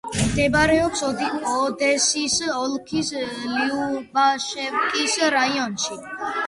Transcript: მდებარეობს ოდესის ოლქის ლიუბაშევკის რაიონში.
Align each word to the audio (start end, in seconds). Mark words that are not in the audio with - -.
მდებარეობს 0.19 1.03
ოდესის 1.07 2.39
ოლქის 2.63 3.15
ლიუბაშევკის 3.45 5.21
რაიონში. 5.39 6.03